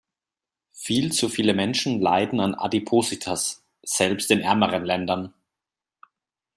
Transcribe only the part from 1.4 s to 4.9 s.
Menschen leiden an Adipositas, selbst in ärmeren